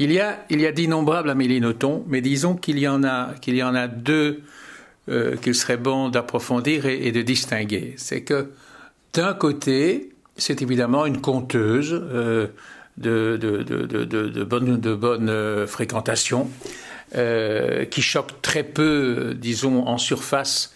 Il 0.00 0.12
y 0.12 0.20
a, 0.20 0.72
d'innombrables 0.72 1.28
Amélie 1.28 1.60
Nothomb, 1.60 2.04
mais 2.06 2.20
disons 2.20 2.54
qu'il 2.54 2.78
y 2.78 2.86
en 2.86 3.02
a, 3.02 3.34
qu'il 3.40 3.56
y 3.56 3.62
en 3.62 3.74
a 3.74 3.88
deux 3.88 4.42
euh, 5.08 5.36
qu'il 5.36 5.54
serait 5.54 5.76
bon 5.76 6.08
d'approfondir 6.08 6.86
et, 6.86 7.10
de 7.10 7.22
distinguer. 7.22 7.94
C'est 7.96 8.22
que 8.22 8.50
d'un 9.12 9.34
côté, 9.34 10.10
c'est 10.36 10.62
évidemment 10.62 11.04
une 11.06 11.20
conteuse 11.20 11.92
euh, 11.92 12.48
de, 12.98 13.36
de, 13.36 13.62
de 13.62 14.94
bonne 14.94 15.28
euh, 15.30 15.66
fréquentation 15.66 16.48
qui 17.10 18.02
choque 18.02 18.42
très 18.42 18.62
peu, 18.62 19.34
disons, 19.34 19.86
en 19.86 19.96
surface 19.96 20.74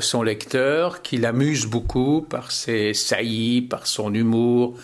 son 0.00 0.24
lecteur, 0.24 1.00
qui 1.00 1.16
l'amuse 1.16 1.66
beaucoup 1.66 2.22
par 2.22 2.50
ses 2.50 2.92
saillies, 2.92 3.62
par 3.62 3.86
son 3.86 4.12
humour, 4.12 4.76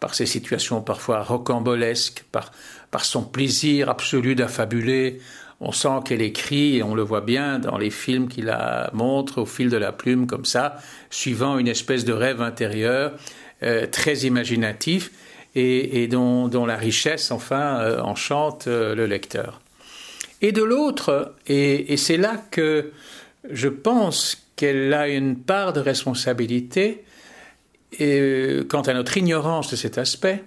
par 0.00 0.14
ses 0.14 0.26
situations 0.26 0.80
parfois 0.80 1.22
rocambolesques, 1.22 2.24
par, 2.32 2.52
par 2.90 3.04
son 3.04 3.22
plaisir 3.22 3.88
absolu 3.88 4.34
d'affabuler. 4.34 5.20
On 5.60 5.72
sent 5.72 6.00
qu'elle 6.06 6.22
écrit, 6.22 6.78
et 6.78 6.82
on 6.82 6.94
le 6.94 7.02
voit 7.02 7.20
bien 7.20 7.58
dans 7.58 7.76
les 7.76 7.90
films 7.90 8.28
qu'il 8.28 8.46
la 8.46 8.90
montre 8.94 9.42
au 9.42 9.46
fil 9.46 9.68
de 9.68 9.76
la 9.76 9.92
plume, 9.92 10.26
comme 10.26 10.46
ça, 10.46 10.78
suivant 11.10 11.58
une 11.58 11.68
espèce 11.68 12.06
de 12.06 12.14
rêve 12.14 12.40
intérieur 12.40 13.12
euh, 13.62 13.86
très 13.86 14.20
imaginatif 14.20 15.10
et, 15.54 16.06
dont, 16.08 16.48
la 16.66 16.76
richesse, 16.76 17.30
enfin, 17.30 17.80
euh, 17.80 18.00
enchante 18.00 18.66
euh, 18.68 18.94
le 18.94 19.06
lecteur. 19.06 19.60
Et 20.40 20.52
de 20.52 20.62
l'autre, 20.62 21.34
et, 21.46 21.96
c'est 21.96 22.16
là 22.16 22.42
que 22.50 22.92
je 23.50 23.68
pense 23.68 24.46
qu'elle 24.56 24.94
a 24.94 25.08
une 25.08 25.36
part 25.36 25.72
de 25.72 25.80
responsabilité, 25.80 27.04
et, 27.98 28.60
quant 28.68 28.82
à 28.82 28.94
notre 28.94 29.16
ignorance 29.16 29.70
de 29.70 29.76
cet 29.76 29.98
aspect, 29.98 30.42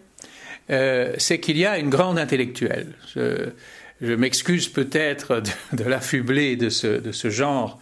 euh, 0.70 1.14
c'est 1.18 1.40
qu'il 1.40 1.58
y 1.58 1.66
a 1.66 1.78
une 1.78 1.90
grande 1.90 2.18
intellectuelle. 2.18 2.94
Je, 3.16 3.52
m'excuse 4.02 4.68
peut-être 4.68 5.42
de, 5.74 5.84
l'affubler 5.84 6.56
de 6.56 6.70
ce, 6.70 6.88
de 6.88 7.12
ce 7.12 7.30
genre 7.30 7.80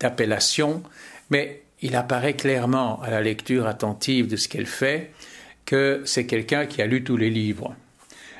d'appellation, 0.00 0.82
mais 1.30 1.62
il 1.80 1.96
apparaît 1.96 2.34
clairement 2.34 3.00
à 3.02 3.10
la 3.10 3.20
lecture 3.20 3.66
attentive 3.66 4.28
de 4.28 4.36
ce 4.36 4.48
qu'elle 4.48 4.66
fait 4.66 5.10
que 5.64 6.02
c'est 6.04 6.26
quelqu'un 6.26 6.66
qui 6.66 6.82
a 6.82 6.86
lu 6.86 7.04
tous 7.04 7.16
les 7.16 7.30
livres. 7.30 7.74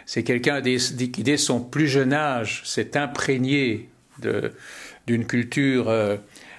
C'est 0.07 0.25
quelqu'un 0.25 0.61
qui, 0.61 1.23
dès 1.23 1.37
son 1.37 1.61
plus 1.61 1.89
jeune 1.89 2.13
âge, 2.13 2.63
s'est 2.65 2.97
imprégné 2.97 3.89
d'une 5.07 5.27
culture 5.27 5.89
euh, 5.89 6.17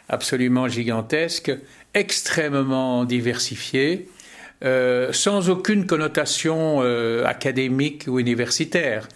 absolument 0.09 0.67
gigantesque, 0.67 1.51
extrêmement 1.93 3.05
diversifiée, 3.05 4.07
euh, 4.63 5.11
sans 5.11 5.49
aucune 5.49 5.85
connotation 5.85 6.79
euh, 6.81 7.25
académique 7.25 8.05
ou 8.07 8.19
universitaire. 8.19 9.07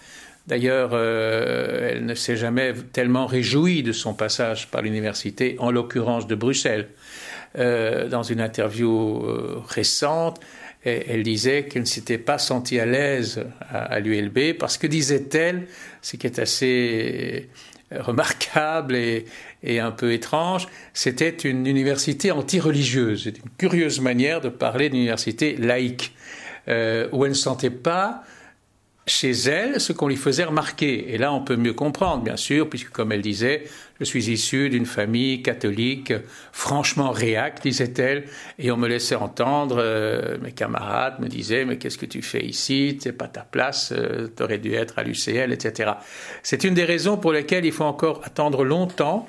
D'ailleurs, 0.46 0.92
euh, 0.94 1.92
elle 1.92 2.06
ne 2.06 2.16
s'est 2.16 2.38
jamais 2.38 2.74
tellement 2.94 3.26
réjouie 3.26 3.84
de 3.84 3.92
son 3.92 4.14
passage 4.14 4.68
par 4.68 4.82
l'université, 4.82 5.56
en 5.60 5.72
l'occurrence 5.72 6.28
de 6.28 6.36
Bruxelles. 6.36 6.88
dans 7.58 8.24
une 8.24 8.42
interview 8.42 9.24
récente, 9.68 10.40
elle 10.84 11.24
disait 11.24 11.66
qu'elle 11.66 11.84
ne 11.84 11.88
s'était 11.88 12.20
pas 12.20 12.38
sentie 12.38 12.80
à 12.80 12.86
l'aise 12.86 13.44
à, 13.72 14.00
l'ULB 14.00 14.58
parce 14.60 14.78
que, 14.78 14.86
disait-elle, 14.86 15.66
ce 16.02 16.18
qui 16.18 16.28
est 16.28 16.40
assez 16.40 17.50
remarquable 17.92 18.96
et, 18.96 19.26
et 19.64 19.80
un 19.80 19.92
peu 19.92 20.12
étrange, 20.14 20.68
c'était 20.94 21.30
une 21.30 21.68
université 21.68 22.32
anti-religieuse. 22.32 23.24
C'est 23.24 23.38
une 23.38 23.50
curieuse 23.58 24.02
manière 24.02 24.42
de 24.42 24.50
parler 24.50 24.90
d'université 24.90 25.56
laïque, 25.58 26.14
euh, 26.68 27.08
où 27.12 27.24
elle 27.26 27.32
ne 27.32 27.36
sentait 27.36 27.70
pas 27.70 28.24
chez 29.08 29.32
elle 29.32 29.80
ce 29.80 29.94
qu'on 29.94 30.10
lui 30.10 30.18
faisait 30.18 30.44
remarquer. 30.44 31.14
Et 31.14 31.18
là, 31.18 31.34
on 31.34 31.42
peut 31.42 31.56
mieux 31.56 31.74
comprendre, 31.74 32.24
bien 32.24 32.36
sûr, 32.36 32.70
puisque, 32.70 32.90
comme 32.90 33.14
elle 33.14 33.22
disait, 33.22 33.64
je 34.00 34.06
suis 34.06 34.30
issue 34.30 34.70
d'une 34.70 34.86
famille 34.86 35.42
catholique 35.42 36.14
franchement 36.52 37.12
réacte, 37.12 37.64
disait-elle, 37.64 38.26
et 38.60 38.70
on 38.70 38.78
me 38.78 38.88
laissait 38.88 39.16
entendre, 39.16 39.78
euh, 39.80 40.38
mes 40.42 40.52
camarades 40.52 41.20
me 41.20 41.28
disaient, 41.28 41.64
mais 41.64 41.78
qu'est-ce 41.78 41.98
que 41.98 42.06
tu 42.06 42.22
fais 42.22 42.46
ici? 42.46 43.00
C'est 43.02 43.14
pas 43.14 43.28
ta 43.28 43.42
place, 43.42 43.94
euh, 43.96 44.28
tu 44.36 44.44
aurais 44.44 44.60
dû 44.60 44.74
être 44.74 45.00
à 45.00 45.04
l'UCL, 45.04 45.54
etc. 45.54 45.94
C'est 46.44 46.66
une 46.66 46.74
des 46.74 46.86
raisons 46.86 47.18
pour 47.18 47.32
lesquelles 47.32 47.66
il 47.66 47.72
faut 47.72 47.86
encore 47.86 48.22
attendre 48.26 48.66
longtemps, 48.66 49.28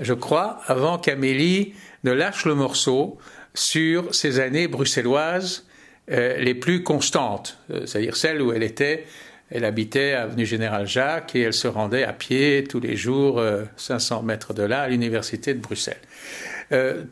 je 0.00 0.14
crois, 0.14 0.60
avant 0.66 0.98
qu'Amélie 0.98 1.74
ne 2.04 2.12
lâche 2.12 2.46
le 2.46 2.54
morceau 2.54 3.18
sur 3.52 4.14
ces 4.14 4.40
années 4.40 4.68
bruxelloises 4.68 5.67
les 6.08 6.54
plus 6.54 6.82
constantes, 6.82 7.58
euh, 7.70 7.86
c'est-à-dire 7.86 8.16
celles 8.16 8.40
où 8.42 8.52
elle 8.52 8.62
était, 8.62 9.04
elle 9.50 9.64
habitait 9.64 10.12
avenue 10.12 10.46
Général 10.46 10.86
Jacques 10.86 11.34
et 11.34 11.42
elle 11.42 11.54
se 11.54 11.68
rendait 11.68 12.04
à 12.04 12.12
pied 12.12 12.64
tous 12.64 12.80
les 12.80 12.96
jours, 12.96 13.42
500 13.76 14.18
euh, 14.18 14.22
mètres 14.22 14.54
de 14.54 14.62
là, 14.62 14.82
à 14.82 14.88
l'université 14.88 15.54
de 15.54 15.60
Bruxelles. 15.60 15.96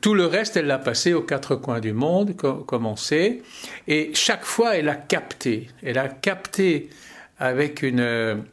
tout 0.01 0.15
le 0.15 0.27
reste, 0.27 0.57
elle 0.57 0.67
l'a 0.67 0.79
passé 0.79 1.15
aux 1.15 1.23
quatre 1.23 1.57
coins 1.57 1.81
du 1.81 1.93
monde, 1.93 2.37
comme 2.37 2.87
on 2.87 2.97
sait, 2.97 3.41
et 3.89 4.11
chaque 4.15 4.45
fois, 4.45 4.77
elle 4.77 4.89
a 4.89 4.97
capté, 4.97 5.69
elle 5.83 5.99
a 5.99 6.09
capté 6.09 6.91
avec 7.39 7.83
une, 7.83 8.45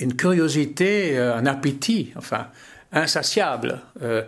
une 0.00 0.16
curiosité, 0.16 1.16
un 1.16 1.46
appétit, 1.46 2.12
enfin, 2.16 2.48
insatiable. 2.92 3.80
Euh, 4.02 4.22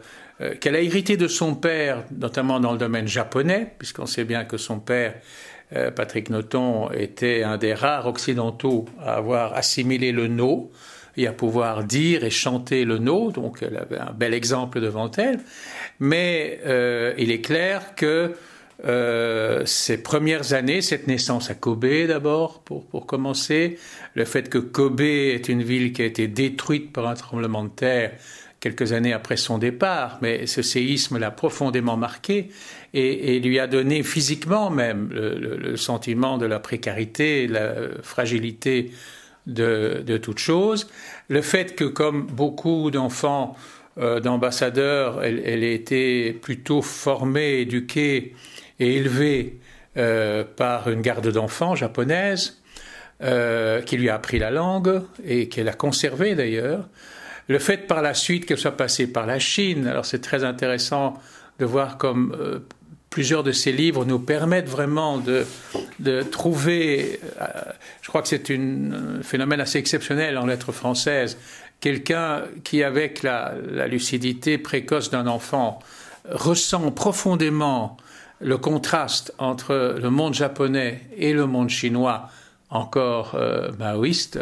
qu'elle 0.60 0.76
a 0.76 0.80
hérité 0.80 1.16
de 1.16 1.28
son 1.28 1.54
père, 1.54 2.04
notamment 2.16 2.60
dans 2.60 2.72
le 2.72 2.78
domaine 2.78 3.06
japonais, 3.06 3.72
puisqu'on 3.78 4.06
sait 4.06 4.24
bien 4.24 4.44
que 4.44 4.56
son 4.56 4.78
père, 4.80 5.14
euh, 5.74 5.90
Patrick 5.90 6.30
Nothomb, 6.30 6.90
était 6.92 7.42
un 7.42 7.56
des 7.58 7.74
rares 7.74 8.06
occidentaux 8.06 8.86
à 9.00 9.14
avoir 9.14 9.54
assimilé 9.54 10.12
le 10.12 10.28
no 10.28 10.70
et 11.16 11.26
à 11.26 11.32
pouvoir 11.32 11.84
dire 11.84 12.24
et 12.24 12.30
chanter 12.30 12.84
le 12.84 12.98
no, 12.98 13.30
donc 13.30 13.62
elle 13.62 13.76
avait 13.76 13.98
un 13.98 14.12
bel 14.12 14.32
exemple 14.32 14.80
devant 14.80 15.10
elle. 15.12 15.40
Mais 16.00 16.60
euh, 16.66 17.14
il 17.18 17.30
est 17.30 17.42
clair 17.42 17.94
que 17.94 18.34
ces 19.64 20.02
premières 20.02 20.54
années, 20.54 20.82
cette 20.82 21.06
naissance 21.06 21.50
à 21.50 21.54
Kobe 21.54 21.86
d'abord, 22.08 22.62
pour, 22.64 22.84
pour 22.84 23.06
commencer, 23.06 23.78
le 24.14 24.24
fait 24.24 24.48
que 24.48 24.58
Kobe 24.58 25.02
est 25.02 25.48
une 25.48 25.62
ville 25.62 25.92
qui 25.92 26.02
a 26.02 26.04
été 26.04 26.26
détruite 26.26 26.92
par 26.92 27.06
un 27.06 27.14
tremblement 27.14 27.62
de 27.62 27.68
terre, 27.68 28.10
quelques 28.62 28.92
années 28.92 29.12
après 29.12 29.36
son 29.36 29.58
départ, 29.58 30.18
mais 30.22 30.46
ce 30.46 30.62
séisme 30.62 31.18
l'a 31.18 31.32
profondément 31.32 31.96
marqué 31.96 32.48
et, 32.94 33.40
lui 33.40 33.58
a 33.58 33.66
donné 33.66 34.04
physiquement 34.04 34.70
même 34.70 35.10
le, 35.12 35.76
sentiment 35.76 36.38
de 36.38 36.46
la 36.46 36.60
précarité, 36.60 37.48
la 37.48 37.74
fragilité 38.02 38.92
de, 39.46 40.02
de 40.06 40.16
toute 40.16 40.38
chose. 40.38 40.88
Le 41.28 41.42
fait 41.42 41.74
que, 41.74 41.84
comme 41.84 42.26
beaucoup 42.26 42.92
d'enfants 42.92 43.56
euh, 43.98 44.20
d'ambassadeurs, 44.20 45.24
elle, 45.24 45.42
elle 45.44 45.64
a 45.64 45.70
été 45.70 46.32
plutôt 46.32 46.82
formée, 46.82 47.62
éduquée 47.62 48.34
et 48.78 48.96
élevée 48.96 49.58
euh, 49.96 50.44
par 50.44 50.88
une 50.88 51.02
garde 51.02 51.28
d'enfants 51.32 51.74
japonaise, 51.74 52.62
euh, 53.22 53.82
qui 53.82 53.96
lui 53.96 54.08
a 54.08 54.14
appris 54.14 54.38
la 54.38 54.50
langue 54.50 55.02
et 55.24 55.48
qu'elle 55.48 55.68
a 55.68 55.74
conservée 55.74 56.34
d'ailleurs. 56.36 56.88
Le 57.52 57.58
fait 57.58 57.86
par 57.86 58.00
la 58.00 58.14
suite 58.14 58.46
qu'elle 58.46 58.56
soit 58.56 58.78
passée 58.78 59.06
par 59.06 59.26
la 59.26 59.38
Chine, 59.38 59.86
alors 59.86 60.06
c'est 60.06 60.22
très 60.22 60.42
intéressant 60.42 61.20
de 61.58 61.66
voir 61.66 61.98
comme 61.98 62.34
euh, 62.40 62.60
plusieurs 63.10 63.42
de 63.42 63.52
ses 63.52 63.72
livres 63.72 64.06
nous 64.06 64.18
permettent 64.18 64.70
vraiment 64.70 65.18
de, 65.18 65.44
trouver, 66.22 67.20
euh, 67.42 67.46
je 68.00 68.08
crois 68.08 68.22
que 68.22 68.28
c'est 68.28 68.50
un 68.52 69.22
phénomène 69.22 69.60
assez 69.60 69.78
exceptionnel 69.78 70.38
en 70.38 70.46
lettres 70.46 70.72
françaises, 70.72 71.36
quelqu'un 71.80 72.44
qui, 72.64 72.82
avec 72.82 73.22
la, 73.22 73.52
lucidité 73.86 74.56
précoce 74.56 75.10
d'un 75.10 75.26
enfant, 75.26 75.78
ressent 76.30 76.90
profondément 76.90 77.98
le 78.40 78.56
contraste 78.56 79.34
entre 79.36 79.98
le 80.00 80.08
monde 80.08 80.32
japonais 80.32 81.02
et 81.18 81.34
le 81.34 81.44
monde 81.44 81.68
chinois, 81.68 82.30
encore 82.70 83.34
euh, 83.34 83.70
maoïste 83.78 84.40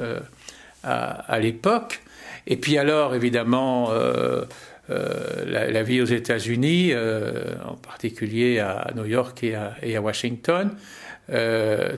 à 0.85 1.39
l'époque, 1.41 2.03
et 2.51 2.57
puis 2.57 2.77
alors, 2.79 3.15
évidemment, 3.15 3.93
euh, 3.93 4.43
euh, 4.91 5.45
la, 5.47 5.83
vie 5.85 6.03
aux 6.03 6.07
États-Unis, 6.07 6.91
euh, 6.93 7.45
en 7.65 7.77
particulier 7.77 8.59
à 8.59 8.91
New 8.97 9.05
York 9.05 9.45
et 9.45 9.55
à, 9.55 10.03
Washington, 10.03 10.73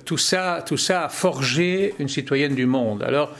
tout 0.05 0.19
ça, 0.19 0.63
tout 0.67 0.77
ça 0.77 1.07
a 1.07 1.09
forgé 1.09 1.95
une 1.99 2.09
citoyenne 2.09 2.55
du 2.55 2.67
monde. 2.67 3.03
Alors, 3.03 3.35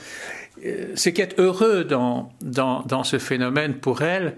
ce 0.95 1.09
qui 1.09 1.21
est 1.21 1.39
heureux 1.39 1.83
dans, 1.83 2.33
dans, 2.41 2.81
dans 2.81 3.03
ce 3.03 3.19
phénomène 3.19 3.75
pour 3.75 4.01
elle, 4.01 4.35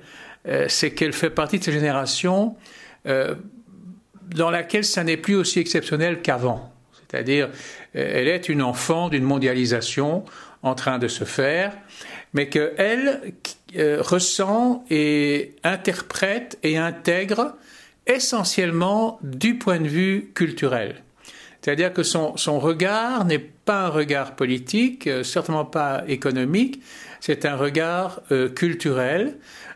c'est 0.67 0.91
qu'elle 0.91 1.13
fait 1.13 1.29
partie 1.29 1.59
de 1.59 1.63
cette 1.63 1.73
génération 1.73 2.57
dans 3.05 4.51
laquelle 4.51 4.83
ça 4.83 5.05
n'est 5.05 5.15
plus 5.15 5.35
aussi 5.35 5.59
exceptionnel 5.59 6.21
qu'avant. 6.21 6.73
C'est-à-dire, 7.09 7.47
elle 7.93 8.27
est 8.27 8.49
une 8.49 8.61
enfant 8.61 9.07
d'une 9.07 9.23
mondialisation 9.23 10.25
en 10.61 10.75
train 10.75 10.99
de 10.99 11.07
se 11.07 11.23
faire 11.23 11.71
mais 12.35 12.47
qu'elle 12.47 13.33
euh, 13.75 14.01
ressent 14.01 14.85
et 14.91 15.55
interprète 15.63 16.59
et 16.61 16.77
intègre 16.77 17.55
essentiellement 18.05 19.17
du 19.23 19.57
point 19.57 19.79
de 19.79 19.87
vue 19.87 20.31
culturel. 20.35 21.01
C'est-à-dire 21.61 21.91
que 21.91 22.03
son, 22.03 22.37
son 22.37 22.59
regard 22.59 23.25
n'est 23.25 23.39
pas 23.39 23.85
un 23.85 23.89
regard 23.89 24.35
politique, 24.35 25.09
certainement 25.23 25.65
pas 25.65 26.03
économique, 26.07 26.83
c'est 27.19 27.45
un 27.45 27.55
regard 27.55 28.21
culturel 28.53 29.35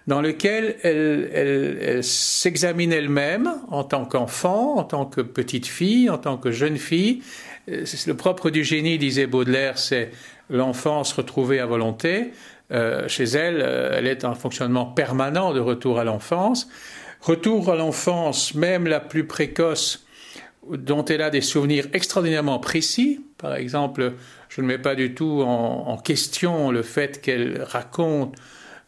dans 0.09 0.21
lequel 0.21 0.75
elle, 0.83 2.03
s'examine 2.03 2.91
elle-même 2.91 3.53
en 3.69 3.83
tant 3.83 4.05
qu'enfant, 4.05 4.77
en 4.77 4.83
tant 4.83 5.05
que 5.05 5.21
petite 5.21 5.67
fille, 5.67 6.09
en 6.09 6.17
tant 6.17 6.37
que 6.37 6.51
jeune 6.51 6.77
fille. 6.77 7.21
Le 7.67 8.13
propre 8.13 8.49
du 8.49 8.63
génie, 8.63 8.97
disait 8.97 9.27
Baudelaire, 9.27 9.77
c'est 9.77 10.11
l'enfance 10.49 11.13
retrouvée 11.13 11.59
à 11.59 11.65
volonté. 11.65 12.31
Euh, 12.71 13.07
chez 13.07 13.23
elle, 13.23 13.61
euh, 13.61 13.95
elle 13.97 14.07
est 14.07 14.25
en 14.25 14.35
fonctionnement 14.35 14.85
permanent 14.85 15.53
de 15.53 15.59
retour 15.59 15.99
à 15.99 16.03
l'enfance. 16.03 16.67
Retour 17.21 17.71
à 17.71 17.75
l'enfance, 17.75 18.55
même 18.55 18.87
la 18.87 18.99
plus 18.99 19.25
précoce, 19.25 20.05
dont 20.69 21.03
elle 21.05 21.21
a 21.21 21.29
des 21.29 21.41
souvenirs 21.41 21.87
extraordinairement 21.93 22.59
précis. 22.59 23.25
Par 23.37 23.55
exemple, 23.55 24.13
je 24.49 24.61
ne 24.61 24.67
mets 24.67 24.77
pas 24.77 24.95
du 24.95 25.13
tout 25.13 25.41
en 25.41 25.97
question 25.97 26.71
le 26.71 26.83
fait 26.83 27.21
qu'elle 27.21 27.63
raconte 27.63 28.35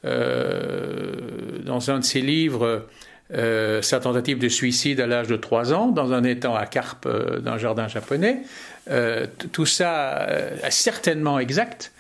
euh, 0.04 1.60
dans 1.64 1.92
un 1.92 2.00
de 2.00 2.04
ses 2.04 2.22
livres 2.22 2.88
euh, 3.34 3.82
sa 3.82 4.00
tentative 4.00 4.40
de 4.40 4.50
suicide 4.50 5.00
à 5.00 5.08
l'âge 5.08 5.28
de 5.28 5.36
3 5.36 5.74
ans 5.74 5.88
dans 5.88 6.14
un 6.14 6.24
étang 6.24 6.56
à 6.56 6.66
carpe 6.66 7.06
euh, 7.06 7.40
d'un 7.40 7.58
jardin 7.58 7.88
japonais. 7.88 8.42
tout 9.52 9.66
ça 9.66 10.28
est 10.64 10.72
certainement 10.72 11.40
exact. 11.40 11.92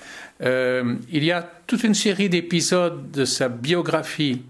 il 0.41 1.23
y 1.23 1.31
a 1.31 1.47
toute 1.67 1.83
une 1.83 1.93
série 1.93 2.27
d'épisodes 2.27 3.11
de 3.11 3.23
sa 3.23 3.47
biographie 3.49 4.41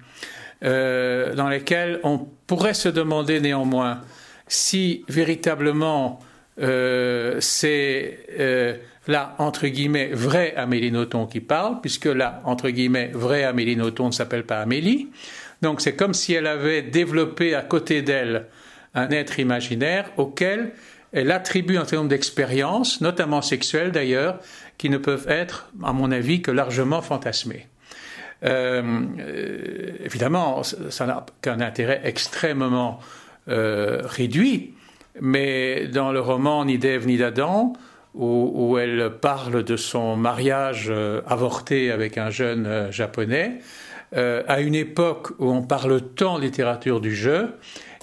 dans 0.61 1.49
lesquels 1.49 1.99
on 2.03 2.25
pourrait 2.47 2.73
se 2.73 2.89
demander 2.89 3.41
néanmoins 3.41 4.01
si 4.47 5.03
véritablement 5.09 6.19
c'est 6.57 8.19
la, 9.07 9.35
entre 9.39 9.67
guillemets, 9.67 10.09
vraie 10.13 10.53
Amélie 10.55 10.91
Nothomb 10.91 11.27
qui 11.27 11.39
parle, 11.39 11.81
puisque 11.81 12.05
la, 12.05 12.41
entre 12.45 12.69
guillemets, 12.69 13.11
vraie 13.13 13.43
Amélie 13.43 13.75
Nothomb 13.75 14.07
ne 14.07 14.13
s'appelle 14.13 14.43
pas 14.43 14.59
Amélie. 14.61 15.09
Donc 15.61 15.81
c'est 15.81 15.95
comme 15.95 16.13
si 16.13 16.33
elle 16.33 16.47
avait 16.47 16.81
développé 16.81 17.55
à 17.55 17.61
côté 17.61 18.01
d'elle 18.01 18.47
un 18.93 19.09
être 19.09 19.39
imaginaire 19.39 20.11
auquel 20.17 20.73
elle 21.13 21.31
attribue 21.31 21.77
un 21.77 21.81
certain 21.81 21.97
nombre 21.97 22.09
d'expériences, 22.09 23.01
notamment 23.01 23.41
sexuelles 23.41 23.91
d'ailleurs, 23.91 24.39
qui 24.77 24.89
ne 24.89 24.97
peuvent 24.97 25.27
être, 25.29 25.69
à 25.83 25.93
mon 25.93 26.11
avis, 26.11 26.41
que 26.41 26.51
largement 26.51 27.01
fantasmées. 27.01 27.67
Euh, 28.43 29.01
évidemment, 30.03 30.63
ça 30.63 31.05
n'a 31.05 31.25
qu'un 31.41 31.59
intérêt 31.59 32.01
extrêmement 32.03 32.99
euh, 33.49 34.01
réduit, 34.03 34.73
mais 35.19 35.87
dans 35.87 36.11
le 36.11 36.21
roman 36.21 36.65
Ni 36.65 36.77
d'Ève 36.77 37.05
ni 37.05 37.17
d'Adam, 37.17 37.73
où, 38.13 38.77
elle 38.77 39.09
parle 39.21 39.63
de 39.63 39.77
son 39.77 40.17
mariage 40.17 40.87
euh, 40.89 41.21
avorté 41.27 41.91
avec 41.91 42.17
un 42.17 42.29
jeune 42.29 42.91
japonais, 42.91 43.59
euh, 44.15 44.43
à 44.47 44.61
une 44.61 44.75
époque 44.75 45.31
où 45.39 45.49
on 45.51 45.61
parle 45.61 46.01
tant 46.01 46.37
littérature 46.37 47.01
du 47.01 47.15
jeu, 47.15 47.55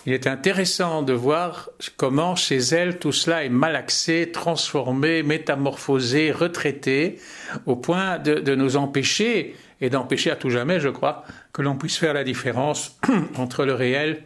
il 0.07 0.13
est 0.13 0.27
intéressant 0.27 1.03
de 1.03 1.13
voir 1.13 1.71
comment 1.97 2.35
chez 2.35 2.59
elle 2.59 2.99
tout 2.99 3.13
cela 3.13 3.45
est 3.45 3.51
malaxé, 3.51 4.31
transformé, 4.33 5.23
métamorphosé, 5.23 6.33
retraité, 6.33 7.19
au 7.67 7.77
point 7.77 8.19
de, 8.19 8.55
nous 8.55 8.77
empêcher, 8.77 9.55
et 9.81 9.91
d'empêcher 9.91 10.31
à 10.31 10.37
tout 10.37 10.51
jamais, 10.51 10.81
je 10.81 10.89
crois, 10.89 11.25
que 11.53 11.63
l'on 11.63 11.77
puisse 11.77 11.99
faire 11.99 12.15
la 12.15 12.25
différence 12.25 12.99
entre 13.37 13.65
le 13.65 13.75
réel 13.75 14.23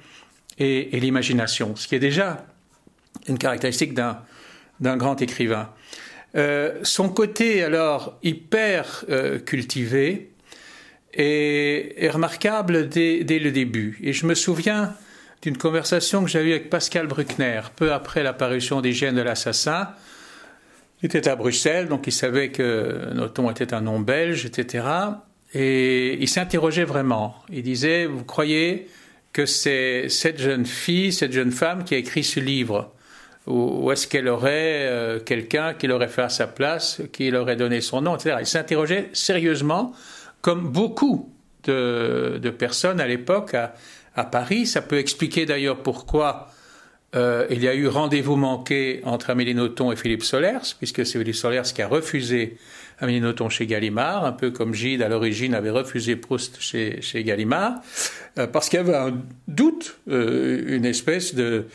et 0.58 1.00
l'imagination, 1.00 1.74
ce 1.74 1.88
qui 1.88 1.96
est 1.96 1.98
déjà 1.98 2.46
une 3.26 3.38
caractéristique 3.38 3.94
d'un 3.94 4.20
d'un 4.82 4.96
grand 4.96 5.22
écrivain. 5.22 5.70
Euh, 6.34 6.80
son 6.82 7.08
côté 7.08 7.62
alors 7.62 8.18
hyper 8.22 9.04
euh, 9.08 9.38
cultivé 9.38 10.31
est, 11.14 12.10
remarquable 12.10 12.88
dès, 12.88 13.22
le 13.22 13.50
début. 13.50 13.98
Et 14.02 14.12
je 14.12 14.26
me 14.26 14.34
souviens 14.34 14.94
d'une 15.42 15.56
conversation 15.56 16.22
que 16.22 16.30
j'avais 16.30 16.50
eue 16.50 16.52
avec 16.52 16.70
Pascal 16.70 17.06
Bruckner 17.06 17.60
peu 17.76 17.92
après 17.92 18.22
l'apparition 18.22 18.80
des 18.80 18.92
gènes 18.92 19.16
de 19.16 19.22
l'assassin. 19.22 19.88
Il 21.02 21.06
était 21.06 21.28
à 21.28 21.36
Bruxelles, 21.36 21.88
donc 21.88 22.06
il 22.06 22.12
savait 22.12 22.50
que 22.50 23.12
Noton 23.12 23.50
était 23.50 23.74
un 23.74 23.80
nom 23.80 23.98
belge, 23.98 24.46
etc. 24.46 24.86
Et 25.52 26.16
il 26.20 26.28
s'interrogeait 26.28 26.84
vraiment. 26.84 27.34
Il 27.50 27.62
disait, 27.62 28.06
vous 28.06 28.24
croyez 28.24 28.88
que 29.32 29.46
c'est 29.46 30.08
cette 30.08 30.40
jeune 30.40 30.66
fille, 30.66 31.12
cette 31.12 31.32
jeune 31.32 31.50
femme 31.50 31.84
qui 31.84 31.94
a 31.94 31.98
écrit 31.98 32.22
ce 32.22 32.38
livre? 32.38 32.92
Ou, 33.48 33.90
est-ce 33.90 34.06
qu'elle 34.06 34.28
aurait 34.28 34.86
euh, 34.86 35.18
quelqu'un 35.18 35.74
qui 35.74 35.88
l'aurait 35.88 36.08
fait 36.08 36.22
à 36.22 36.28
sa 36.28 36.46
place, 36.46 37.02
qui 37.12 37.30
leur 37.30 37.42
aurait 37.42 37.56
donné 37.56 37.80
son 37.80 38.00
nom, 38.00 38.14
etc. 38.14 38.36
Il 38.40 38.46
s'interrogeait 38.46 39.10
sérieusement, 39.12 39.92
comme 40.42 40.68
beaucoup 40.68 41.32
de, 41.64 42.54
personnes 42.58 43.00
à 43.00 43.06
l'époque 43.06 43.54
à, 43.54 44.24
Paris. 44.24 44.66
Ça 44.66 44.82
peut 44.82 44.98
expliquer 44.98 45.46
d'ailleurs 45.46 45.82
pourquoi 45.82 46.50
euh, 47.14 47.46
il 47.50 47.62
y 47.62 47.68
a 47.68 47.74
eu 47.74 47.86
rendez-vous 47.86 48.36
manqué 48.36 49.00
entre 49.04 49.30
Amélie 49.30 49.54
Nothomb 49.54 49.92
et 49.92 49.96
Philippe 49.96 50.22
Solers, 50.22 50.74
puisque 50.78 51.06
c'est 51.06 51.18
Philippe 51.18 51.34
Solers 51.34 51.72
qui 51.74 51.80
a 51.80 51.88
refusé 51.88 52.58
Amélie 52.98 53.20
Nothomb 53.20 53.48
chez 53.48 53.66
Gallimard, 53.66 54.24
un 54.24 54.32
peu 54.32 54.50
comme 54.50 54.74
Gide 54.74 55.02
à 55.02 55.08
l'origine 55.08 55.54
avait 55.54 55.70
refusé 55.70 56.16
Proust 56.16 56.58
chez, 56.60 57.24
Gallimard, 57.24 57.80
euh, 58.38 58.46
parce 58.46 58.68
qu'il 58.68 58.78
y 58.78 58.80
avait 58.80 58.96
un 58.96 59.22
doute, 59.46 59.98
une 60.06 60.84
espèce 60.84 61.34
de 61.34 61.66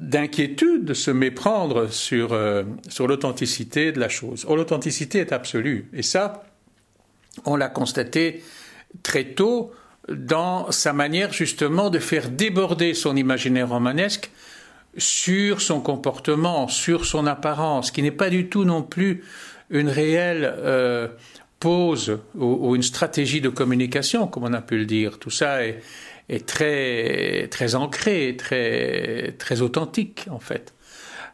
d'inquiétude, 0.00 0.84
de 0.86 0.94
se 0.94 1.10
méprendre 1.10 1.90
sur, 1.90 2.32
euh, 2.32 2.64
sur 2.88 3.06
l'authenticité 3.06 3.92
de 3.92 4.00
la 4.00 4.08
chose. 4.08 4.46
Or, 4.48 4.56
l'authenticité 4.56 5.18
est 5.18 5.32
absolue. 5.32 5.88
Et 5.92 6.02
ça, 6.02 6.42
on 7.44 7.56
l'a 7.56 7.68
constaté 7.68 8.42
très 9.02 9.24
tôt 9.24 9.72
dans 10.08 10.70
sa 10.72 10.92
manière 10.92 11.32
justement 11.32 11.90
de 11.90 11.98
faire 11.98 12.30
déborder 12.30 12.94
son 12.94 13.16
imaginaire 13.16 13.68
romanesque 13.68 14.30
sur 14.96 15.60
son 15.60 15.80
comportement, 15.80 16.68
sur 16.68 17.04
son 17.04 17.26
apparence, 17.26 17.90
qui 17.90 18.02
n'est 18.02 18.10
pas 18.10 18.30
du 18.30 18.48
tout 18.48 18.64
non 18.64 18.82
plus 18.82 19.24
une 19.70 19.88
réelle 19.88 20.52
euh, 20.58 21.08
pose 21.60 22.18
ou, 22.34 22.74
une 22.74 22.82
stratégie 22.82 23.40
de 23.40 23.50
communication, 23.50 24.26
comme 24.26 24.44
on 24.44 24.52
a 24.52 24.62
pu 24.62 24.78
le 24.78 24.86
dire. 24.86 25.18
Tout 25.18 25.30
ça 25.30 25.60
est, 25.64 25.80
très 26.46 27.74
ancré, 27.74 28.34
très, 28.36 29.34
très 29.38 29.60
authentique 29.60 30.26
en 30.30 30.40
fait. 30.40 30.74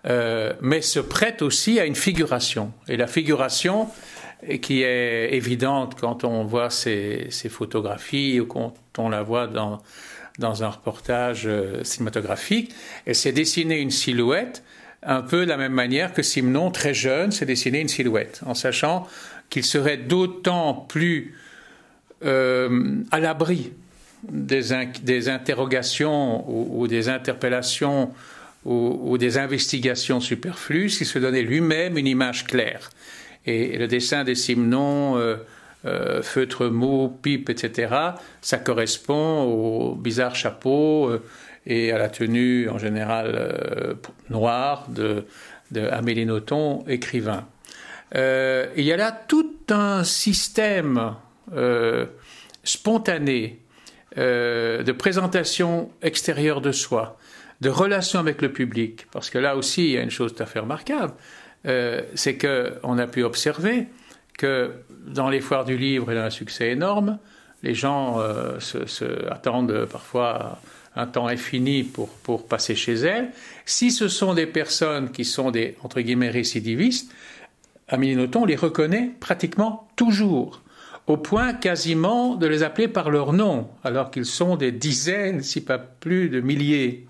Euh, 0.07 0.53
mais 0.61 0.83
se 0.83 1.01
prête 1.01 1.43
aussi 1.43 1.81
à 1.81 1.87
une 1.87 1.97
figuration. 1.97 2.73
Et 2.89 2.97
la 2.97 3.07
figuration, 3.07 3.89
qui 4.61 4.83
est 4.83 5.35
évidente 5.35 5.99
quand 6.01 6.25
on 6.25 6.45
voit 6.45 6.71
ces, 6.71 7.29
photographies 7.49 8.41
ou 8.41 8.47
quand 8.47 8.75
on 8.99 9.09
la 9.09 9.23
voit 9.23 9.47
dans, 9.47 9.81
dans 10.39 10.65
un 10.65 10.69
reportage 10.69 11.45
euh, 11.47 11.83
cinématographique, 11.85 12.75
elle 13.07 13.15
s'est 13.15 13.33
dessinée 13.33 13.79
une 13.81 13.91
silhouette 13.91 14.63
un 15.03 15.23
peu 15.23 15.45
de 15.45 15.51
la 15.51 15.57
même 15.57 15.73
manière 15.73 16.13
que 16.13 16.23
Simon, 16.23 16.71
très 16.71 16.95
jeune, 16.95 17.31
s'est 17.31 17.47
dessiné 17.47 17.81
une 17.81 17.89
silhouette, 17.89 18.41
en 18.45 18.55
sachant 18.55 19.07
qu'il 19.51 19.65
serait 19.65 19.97
d'autant 19.97 20.75
plus 20.75 21.35
euh, 22.25 23.03
à 23.13 23.21
l'abri 23.21 23.73
des, 24.29 25.29
interrogations 25.29 26.45
ou, 26.49 26.89
des 26.89 27.09
interpellations 27.09 28.11
ou, 28.65 29.17
des 29.19 29.39
investigations 29.39 30.21
superflues 30.21 30.91
s'il 30.91 31.07
se 31.07 31.19
donnait 31.19 31.43
lui-même 31.43 31.97
une 31.99 32.09
image 32.09 32.45
claire. 32.45 32.91
Et, 33.47 33.79
le 33.79 33.87
dessin 33.87 34.25
des 34.25 34.35
Simons, 34.35 35.17
euh, 35.17 35.37
euh, 35.85 36.23
feutre 36.23 36.67
mou, 36.67 37.17
pipe, 37.23 37.49
etc., 37.49 37.95
ça 38.41 38.59
correspond 38.59 39.43
au 39.43 39.95
bizarre 39.95 40.35
chapeau 40.35 41.09
euh, 41.09 41.23
et 41.67 41.93
à 41.93 41.99
la 41.99 42.09
tenue 42.09 42.69
en 42.69 42.79
général 42.79 43.97
noire 44.31 44.87
de, 44.89 45.25
de 45.73 45.81
Amélie 45.81 46.25
Nothomb, 46.25 46.85
écrivain. 46.87 47.45
il 48.15 48.85
y 48.85 48.93
a 48.93 48.97
là 48.97 49.11
tout 49.11 49.57
un 49.71 50.05
système 50.05 51.17
spontané 52.63 53.59
de 54.17 54.93
présentation 54.93 55.91
extérieure 56.03 56.61
de 56.61 56.71
soi, 56.71 57.19
de 57.61 57.69
relation 57.69 58.21
avec 58.21 58.43
le 58.43 58.53
public, 58.53 59.09
parce 59.11 59.29
que 59.29 59.39
là 59.39 59.57
aussi 59.57 59.87
il 59.87 59.91
y 59.91 59.99
a 59.99 60.03
une 60.03 60.11
chose 60.11 60.37
tout 60.37 60.43
à 60.45 60.47
fait 60.47 60.61
remarquable, 60.61 61.15
euh, 61.67 62.03
c'est 62.15 62.37
qu'on 62.37 62.99
a 62.99 63.07
pu 63.07 63.23
observer 63.23 63.87
que 64.39 64.73
dans 65.07 65.29
les 65.29 65.41
foires 65.41 65.65
du 65.65 65.77
livre, 65.77 66.13
il 66.13 66.17
y 66.17 66.19
a 66.19 66.25
un 66.25 66.31
succès 66.31 66.71
énorme, 66.71 67.19
les 67.63 67.75
gens 67.75 68.21
euh, 68.21 68.61
se, 68.61 69.31
attendent 69.31 69.87
parfois 69.91 70.61
un 70.95 71.07
temps 71.07 71.27
infini 71.27 71.83
pour, 71.83 72.47
passer 72.47 72.75
chez 72.75 72.95
elles. 72.95 73.31
Si 73.65 73.91
ce 73.91 74.09
sont 74.09 74.35
des 74.35 74.47
personnes 74.47 75.11
qui 75.11 75.25
sont 75.25 75.51
des, 75.51 75.77
entre 75.83 76.01
guillemets, 76.01 76.31
récidivistes, 76.31 77.13
Amélie 77.89 78.17
Nothomb 78.17 78.47
les 78.47 78.57
reconnaît 78.57 79.13
pratiquement 79.21 79.89
toujours 79.97 80.63
au 81.07 81.17
point 81.17 81.53
quasiment 81.55 82.35
de 82.35 82.47
les 82.47 82.63
appeler 82.63 82.89
par 82.89 83.11
leur 83.11 83.33
nom, 83.33 83.69
alors 83.85 84.11
qu'ils 84.11 84.27
sont 84.27 84.57
des 84.57 84.73
dizaines, 84.73 85.43
si 85.43 85.63
pas 85.63 85.79
plus, 85.79 86.29
de 86.29 86.41
milliers. 86.41 87.07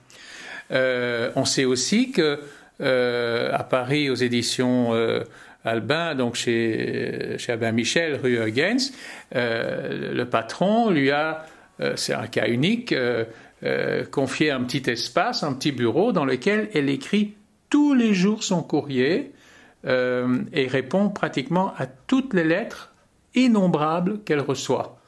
Euh, 0.70 1.30
on 1.34 1.44
sait 1.44 1.64
aussi 1.64 2.10
que 2.10 2.40
à 2.80 3.64
Paris 3.68 4.10
aux 4.10 4.14
éditions 4.14 4.92
Albin, 5.64 6.14
donc 6.14 6.36
chez, 6.36 7.36
chez 7.38 7.52
Albin 7.52 7.72
Michel, 7.72 8.20
rue 8.22 8.38
Huygens, 8.38 8.92
le 9.32 10.24
patron 10.24 10.90
lui 10.90 11.10
a, 11.10 11.46
c'est 11.96 12.14
un 12.14 12.26
cas 12.26 12.48
unique, 12.48 12.94
confié 14.10 14.50
un 14.50 14.62
petit 14.62 14.90
espace, 14.90 15.42
un 15.42 15.54
petit 15.54 15.72
bureau 15.72 16.12
dans 16.12 16.24
lequel 16.24 16.68
elle 16.74 16.88
écrit 16.88 17.34
tous 17.70 17.94
les 17.94 18.14
jours 18.14 18.44
son 18.44 18.62
courrier 18.62 19.32
et 19.84 20.66
répond 20.66 21.08
pratiquement 21.08 21.72
à 21.76 21.86
toutes 21.86 22.34
les 22.34 22.44
lettres 22.44 22.92
innombrables 23.34 24.20
qu'elle 24.24 24.40
reçoit. 24.40 24.98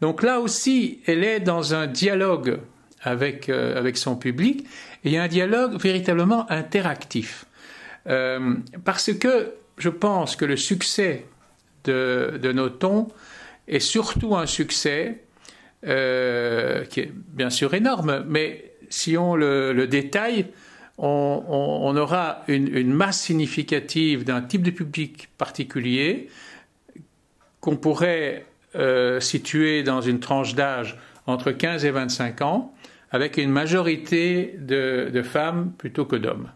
Donc 0.00 0.22
là 0.22 0.40
aussi, 0.40 1.00
elle 1.06 1.24
est 1.24 1.40
dans 1.40 1.74
un 1.74 1.86
dialogue 1.86 2.58
avec, 3.02 3.48
euh, 3.48 3.78
avec 3.78 3.96
son 3.96 4.16
public, 4.16 4.66
et 5.04 5.18
un 5.18 5.28
dialogue 5.28 5.80
véritablement 5.80 6.50
interactif. 6.50 7.46
Euh, 8.06 8.54
parce 8.84 9.12
que 9.12 9.54
je 9.78 9.88
pense 9.88 10.36
que 10.36 10.44
le 10.44 10.56
succès 10.56 11.26
de, 11.84 12.38
de 12.40 12.52
Noton 12.52 13.08
est 13.68 13.80
surtout 13.80 14.36
un 14.36 14.46
succès 14.46 15.22
euh, 15.86 16.84
qui 16.84 17.00
est 17.00 17.12
bien 17.12 17.50
sûr 17.50 17.72
énorme, 17.74 18.24
mais 18.28 18.72
si 18.90 19.16
on 19.16 19.34
le, 19.34 19.72
le 19.72 19.86
détaille, 19.86 20.46
on, 20.98 21.96
aura 21.96 22.42
une, 22.46 22.92
masse 22.92 23.22
significative 23.22 24.24
d'un 24.24 24.42
type 24.42 24.62
de 24.62 24.70
public 24.70 25.30
particulier 25.38 26.28
qu'on 27.60 27.76
pourrait 27.76 28.44
situé 29.20 29.82
dans 29.82 30.02
une 30.02 30.20
tranche 30.20 30.54
d'âge 30.54 30.98
entre 31.26 31.52
15 31.52 31.86
et 31.86 31.90
25 31.90 32.42
ans, 32.42 32.74
avec 33.10 33.36
une 33.36 33.50
majorité 33.50 34.54
de, 34.58 35.22
femmes 35.22 35.72
plutôt 35.76 36.04
que 36.04 36.16
d'hommes. 36.16 36.50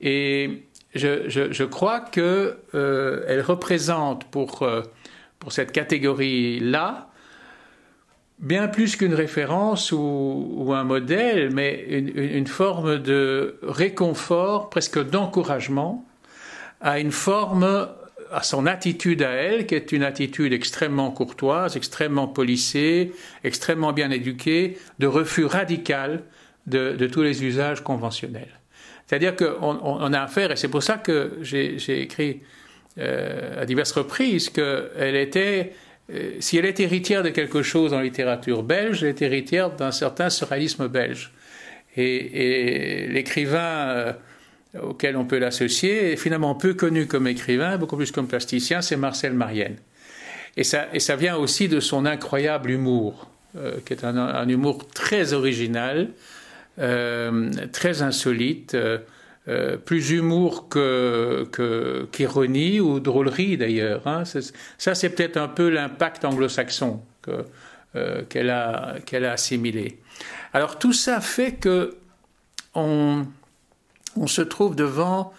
Et 0.00 0.64
je, 0.94 1.64
crois 1.64 2.00
qu'elle 2.00 2.56
euh, 2.74 3.42
représente 3.46 4.24
pour, 4.24 4.62
euh, 4.62 4.82
pour 5.38 5.52
cette 5.52 5.72
catégorie-là 5.72 7.08
bien 8.38 8.68
plus 8.68 8.96
qu'une 8.96 9.14
référence 9.14 9.92
ou, 9.92 10.72
un 10.74 10.84
modèle, 10.84 11.50
mais 11.52 11.84
une, 11.88 12.46
forme 12.46 12.98
de 12.98 13.58
réconfort, 13.62 14.70
presque 14.70 15.02
d'encouragement, 15.02 16.04
à 16.80 17.00
une 17.00 17.10
forme 17.10 17.88
à 18.32 18.42
son 18.42 18.66
attitude 18.66 19.22
à 19.22 19.30
elle, 19.30 19.66
qui 19.66 19.74
est 19.74 19.92
une 19.92 20.02
attitude 20.02 20.52
extrêmement 20.52 21.10
courtoise, 21.10 21.76
extrêmement 21.76 22.28
policée, 22.28 23.12
extrêmement 23.44 23.92
bien 23.92 24.10
éduquée, 24.10 24.78
de 24.98 25.06
refus 25.06 25.44
radical 25.44 26.22
de, 26.66 27.06
tous 27.06 27.22
les 27.22 27.44
usages 27.44 27.82
conventionnels. 27.82 28.60
C'est-à-dire 29.06 29.36
qu'on 29.36 29.78
on 29.82 30.12
a 30.12 30.20
affaire, 30.20 30.52
et 30.52 30.56
c'est 30.56 30.68
pour 30.68 30.82
ça 30.82 30.98
que 30.98 31.38
j'ai 31.40 32.02
écrit 32.02 32.42
euh, 32.98 33.62
à 33.62 33.64
diverses 33.64 33.92
reprises 33.92 34.50
qu'elle 34.50 35.16
était, 35.16 35.72
euh, 36.12 36.32
si 36.40 36.58
elle 36.58 36.64
est 36.64 36.80
héritière 36.80 37.22
de 37.22 37.28
quelque 37.28 37.62
chose 37.62 37.92
en 37.92 38.00
littérature 38.00 38.62
belge, 38.62 39.02
elle 39.02 39.10
est 39.10 39.22
héritière 39.22 39.70
d'un 39.70 39.92
certain 39.92 40.30
surréalisme 40.30 40.88
belge. 40.88 41.32
Et, 41.96 43.06
l'écrivain 43.08 43.58
euh, 43.58 44.12
auquel 44.82 45.16
on 45.16 45.24
peut 45.24 45.38
l'associer, 45.38 46.12
est 46.12 46.16
finalement 46.16 46.54
peu 46.54 46.74
connu 46.74 47.06
comme 47.06 47.26
écrivain, 47.26 47.78
beaucoup 47.78 47.96
plus 47.96 48.12
comme 48.12 48.26
plasticien, 48.26 48.82
c'est 48.82 48.96
Marcel 48.96 49.32
Marienne. 49.32 49.76
Et 50.56 50.64
ça, 50.64 50.88
et 50.92 51.00
ça 51.00 51.16
vient 51.16 51.36
aussi 51.36 51.68
de 51.68 51.80
son 51.80 52.06
incroyable 52.06 52.70
humour, 52.70 53.30
euh, 53.56 53.78
qui 53.84 53.92
est 53.92 54.04
un, 54.04 54.48
humour 54.48 54.88
très 54.88 55.32
original, 55.32 56.10
euh, 56.78 57.50
très 57.72 58.02
insolite, 58.02 58.74
euh, 58.74 59.76
plus 59.76 60.10
humour 60.10 60.68
qu'ironie 60.68 62.76
que, 62.76 62.82
ou 62.82 63.00
drôlerie 63.00 63.56
d'ailleurs. 63.56 64.06
Hein. 64.06 64.24
Ça, 64.24 64.94
c'est 64.94 65.10
peut-être 65.10 65.36
un 65.36 65.48
peu 65.48 65.68
l'impact 65.68 66.24
anglo-saxon 66.24 67.00
qu'elle 68.28 68.50
a, 68.50 68.96
a 69.12 69.30
assimilé. 69.30 69.98
Alors 70.52 70.78
tout 70.78 70.92
ça 70.92 71.20
fait 71.20 71.52
que 71.52 71.96
on, 72.74 73.26
on 74.18 74.26
se 74.26 74.42
trouve 74.42 74.74
devant 74.74 75.32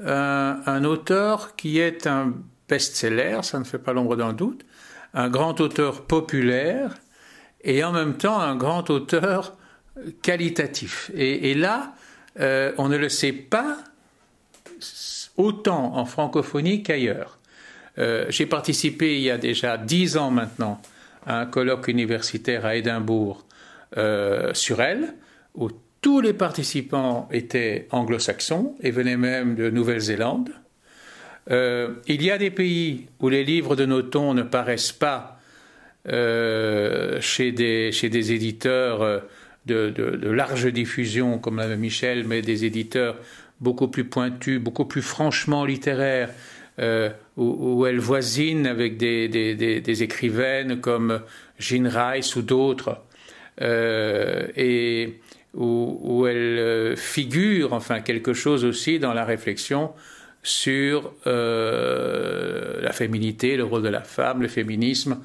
euh, 0.00 0.54
un 0.64 0.84
auteur 0.84 1.56
qui 1.56 1.78
est 1.78 2.06
un 2.06 2.34
best-seller, 2.68 3.40
ça 3.42 3.58
ne 3.58 3.64
fait 3.64 3.78
pas 3.78 3.92
l'ombre 3.92 4.16
d'un 4.16 4.32
doute, 4.32 4.64
un 5.14 5.28
grand 5.28 5.60
auteur 5.60 6.06
populaire 6.06 6.94
et 7.62 7.82
en 7.84 7.92
même 7.92 8.16
temps 8.16 8.40
un 8.40 8.56
grand 8.56 8.88
auteur 8.90 9.56
qualitatif. 10.22 11.10
Et, 11.14 11.54
là, 11.54 11.94
euh, 12.38 12.72
on 12.78 12.88
ne 12.88 12.96
le 12.96 13.08
sait 13.08 13.32
pas 13.32 13.78
autant 15.36 15.96
en 15.96 16.04
francophonie 16.04 16.82
qu'ailleurs. 16.82 17.38
Euh, 17.98 18.26
j'ai 18.28 18.46
participé 18.46 19.16
il 19.16 19.22
y 19.22 19.30
a 19.30 19.36
déjà 19.36 19.76
dix 19.76 20.16
ans 20.16 20.30
maintenant 20.30 20.80
à 21.26 21.40
un 21.40 21.46
colloque 21.46 21.88
universitaire 21.88 22.64
à 22.64 22.76
Édimbourg 22.76 23.44
sur 24.52 24.80
elle, 24.80 25.14
tous 26.00 26.20
les 26.20 26.32
participants 26.32 27.28
étaient 27.30 27.86
anglo-saxons 27.90 28.74
et 28.80 28.90
venaient 28.90 29.16
même 29.16 29.54
de 29.54 29.70
Nouvelle-Zélande. 29.70 30.50
Euh, 31.50 31.94
il 32.06 32.22
y 32.22 32.30
a 32.30 32.38
des 32.38 32.50
pays 32.50 33.06
où 33.20 33.28
les 33.28 33.44
livres 33.44 33.76
de 33.76 33.84
Noton 33.84 34.34
ne 34.34 34.42
paraissent 34.42 34.92
pas 34.92 35.38
euh, 36.08 37.20
chez, 37.20 37.52
des, 37.52 37.92
chez, 37.92 38.06
éditeurs 38.06 39.02
euh, 39.02 39.18
de, 39.66 40.30
large 40.30 40.72
diffusion 40.72 41.38
comme 41.38 41.56
la 41.56 41.76
Michel, 41.76 42.24
mais 42.26 42.40
des 42.40 42.64
éditeurs 42.64 43.16
beaucoup 43.60 43.88
plus 43.88 44.04
pointus, 44.04 44.58
beaucoup 44.58 44.86
plus 44.86 45.02
franchement 45.02 45.64
littéraires, 45.64 46.30
où, 47.36 47.84
elle 47.84 47.98
voisine 47.98 48.66
avec 48.66 48.96
des, 48.96 49.28
des, 49.28 50.02
écrivaines 50.02 50.80
comme 50.80 51.20
Jean 51.58 51.86
Rice 51.86 52.36
ou 52.36 52.42
d'autres. 52.42 53.02
et 53.60 55.20
où, 55.54 56.26
elle 56.26 56.58
euh, 56.58 56.96
figure, 56.96 57.72
enfin 57.72 58.00
quelque 58.00 58.32
chose 58.32 58.64
aussi 58.64 58.98
dans 58.98 59.12
la 59.12 59.24
réflexion 59.24 59.92
sur 60.42 61.12
euh, 61.26 62.80
la 62.80 62.92
féminité, 62.92 63.56
le 63.56 63.64
rôle 63.64 63.82
de 63.82 63.88
la 63.88 64.02
femme, 64.02 64.42
le 64.42 64.48
féminisme, 64.48 65.18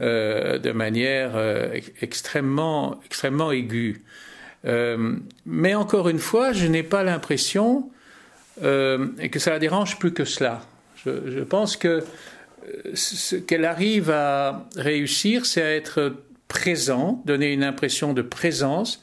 euh, 0.00 0.58
de 0.58 0.72
manière 0.72 1.32
extrêmement, 2.02 3.00
extrêmement 3.06 3.52
aiguë. 3.52 4.02
mais 5.46 5.74
encore 5.74 6.08
une 6.08 6.18
fois, 6.18 6.52
je 6.52 6.66
n'ai 6.66 6.82
pas 6.82 7.02
l'impression 7.02 7.90
que 8.60 9.38
ça 9.38 9.50
la 9.50 9.58
dérange 9.58 9.98
plus 9.98 10.12
que 10.12 10.24
cela. 10.24 10.62
Je, 10.96 11.30
je 11.30 11.40
pense 11.40 11.76
que 11.76 12.02
ce 12.92 13.36
qu'elle 13.36 13.64
arrive 13.64 14.10
à 14.10 14.66
réussir, 14.76 15.46
c'est 15.46 15.62
à 15.62 15.74
être 15.74 16.12
présent, 16.48 17.22
donner 17.24 17.52
une 17.52 17.62
impression 17.62 18.12
de 18.12 18.22
présence, 18.22 19.02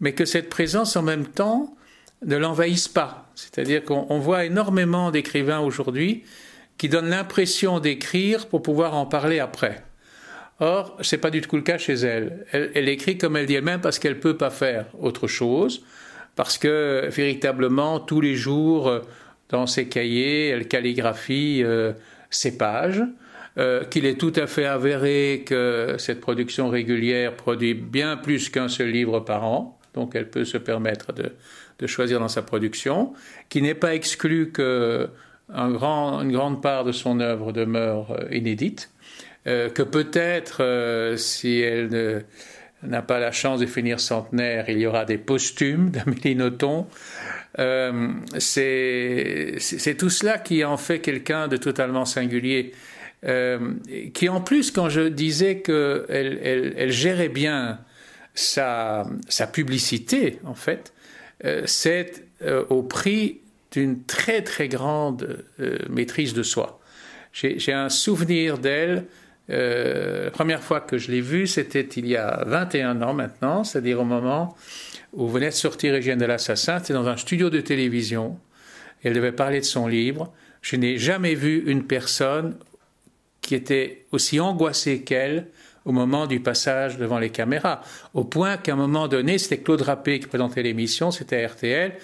mais 0.00 0.12
que 0.12 0.24
cette 0.24 0.48
présence 0.48 0.96
en 0.96 1.02
même 1.02 1.26
temps 1.26 1.76
ne 2.24 2.36
l'envahisse 2.36 2.88
pas. 2.88 3.30
C'est-à-dire 3.34 3.84
qu'on 3.84 4.18
voit 4.18 4.44
énormément 4.44 5.10
d'écrivains 5.10 5.60
aujourd'hui 5.60 6.24
qui 6.78 6.88
donnent 6.88 7.10
l'impression 7.10 7.78
d'écrire 7.78 8.46
pour 8.46 8.62
pouvoir 8.62 8.94
en 8.94 9.06
parler 9.06 9.38
après. 9.38 9.84
Or, 10.60 10.96
ce 11.00 11.16
n'est 11.16 11.20
pas 11.20 11.30
du 11.30 11.40
tout 11.40 11.56
le 11.56 11.62
cas 11.62 11.78
chez 11.78 11.94
elle. 11.94 12.46
elle. 12.52 12.88
écrit 12.88 13.16
comme 13.16 13.36
elle 13.36 13.46
dit 13.46 13.54
elle-même 13.54 13.80
parce 13.80 13.98
qu'elle 13.98 14.14
ne 14.14 14.20
peut 14.20 14.36
pas 14.36 14.50
faire 14.50 14.86
autre 15.00 15.26
chose, 15.26 15.82
parce 16.36 16.58
que 16.58 17.08
véritablement, 17.10 18.00
tous 18.00 18.20
les 18.20 18.34
jours, 18.34 19.00
dans 19.48 19.66
ses 19.66 19.88
cahiers, 19.88 20.48
elle 20.48 20.68
calligraphie 20.68 21.62
euh, 21.64 21.92
ses 22.30 22.56
pages, 22.56 23.02
euh, 23.58 23.84
qu'il 23.84 24.06
est 24.06 24.18
tout 24.18 24.32
à 24.36 24.46
fait 24.46 24.66
avéré 24.66 25.42
que 25.46 25.96
cette 25.98 26.20
production 26.20 26.68
régulière 26.68 27.34
produit 27.34 27.74
bien 27.74 28.16
plus 28.16 28.48
qu'un 28.48 28.68
seul 28.68 28.90
livre 28.90 29.20
par 29.20 29.44
an, 29.44 29.79
donc 29.94 30.14
elle 30.14 30.28
peut 30.28 30.44
se 30.44 30.58
permettre 30.58 31.12
de, 31.12 31.32
choisir 31.86 32.20
dans 32.20 32.28
sa 32.28 32.42
production, 32.42 33.14
qui 33.48 33.62
n'est 33.62 33.74
pas 33.74 33.94
exclu 33.94 34.52
qu'une 34.52 35.08
grande 35.48 36.62
part 36.62 36.84
de 36.84 36.92
son 36.92 37.20
œuvre 37.20 37.52
demeure 37.52 38.10
euh, 38.10 38.34
inédite, 38.34 38.90
euh, 39.46 39.70
que 39.70 39.82
peut-être, 39.82 40.62
euh, 40.62 41.16
si 41.16 41.60
elle 41.60 42.26
n'a 42.82 43.00
pas 43.00 43.18
la 43.18 43.32
chance 43.32 43.60
de 43.60 43.66
finir 43.66 43.98
centenaire, 43.98 44.68
il 44.68 44.78
y 44.78 44.86
aura 44.86 45.06
des 45.06 45.16
posthumes 45.16 45.90
d'Amélie 45.94 46.36
Nothomb. 46.36 46.86
c'est 48.38 49.56
tout 49.98 50.10
cela 50.10 50.36
qui 50.38 50.64
en 50.64 50.76
fait 50.76 50.98
quelqu'un 51.00 51.48
de 51.48 51.56
totalement 51.56 52.04
singulier. 52.04 52.72
qui 54.14 54.28
en 54.28 54.40
plus, 54.42 54.70
quand 54.70 54.90
je 54.90 55.08
disais 55.08 55.60
qu'elle 55.60 56.74
elle, 56.76 56.90
gérait 56.90 57.30
bien 57.30 57.78
sa, 58.34 59.06
publicité, 59.52 60.38
en 60.44 60.54
fait, 60.54 60.92
euh, 61.44 61.62
c'est 61.66 62.24
euh, 62.42 62.64
au 62.70 62.82
prix 62.82 63.40
d'une 63.72 64.02
très 64.04 64.42
très 64.42 64.68
grande 64.68 65.44
euh, 65.60 65.78
maîtrise 65.88 66.34
de 66.34 66.42
soi. 66.42 66.80
J'ai 67.32 67.72
un 67.72 67.88
souvenir 67.88 68.58
d'elle. 68.58 69.04
la 69.48 70.30
première 70.32 70.64
fois 70.64 70.80
que 70.80 70.98
je 70.98 71.12
l'ai 71.12 71.20
vue, 71.20 71.46
c'était 71.46 71.88
il 71.96 72.08
y 72.08 72.16
a 72.16 72.42
21 72.44 73.02
ans 73.02 73.14
maintenant, 73.14 73.62
c'est-à-dire 73.62 74.00
au 74.00 74.04
moment 74.04 74.56
où 75.12 75.28
venait 75.28 75.50
de 75.50 75.54
sortir 75.54 75.96
Hygiène 75.96 76.18
de 76.18 76.24
l'Assassin. 76.24 76.80
C'était 76.80 76.94
dans 76.94 77.06
un 77.06 77.16
studio 77.16 77.48
de 77.48 77.60
télévision 77.60 78.36
elle 79.02 79.14
devait 79.14 79.32
parler 79.32 79.60
de 79.60 79.64
son 79.64 79.86
livre. 79.86 80.32
Je 80.62 80.76
n'ai 80.76 80.98
jamais 80.98 81.34
vu 81.34 81.62
une 81.66 81.84
personne 81.84 82.56
qui 83.40 83.54
était 83.54 84.04
aussi 84.12 84.40
angoissée 84.40 85.02
qu'elle 85.02 85.46
au 85.90 85.92
moment 85.92 86.28
du 86.28 86.38
passage 86.38 86.98
devant 86.98 87.18
les 87.18 87.30
caméras, 87.30 87.82
au 88.14 88.22
point 88.22 88.56
qu'à 88.56 88.74
un 88.74 88.76
moment 88.76 89.08
donné, 89.08 89.38
c'était 89.38 89.58
Claude 89.58 89.82
Rappé 89.82 90.20
qui 90.20 90.28
présentait 90.28 90.62
l'émission, 90.62 91.10
c'était 91.10 91.44
RTL, 91.44 91.94